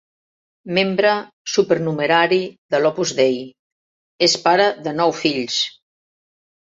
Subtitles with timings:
[0.77, 1.11] Membre
[1.55, 2.41] supernumerari
[2.75, 3.37] de l'Opus Dei,
[4.29, 5.61] és pare de nou fills.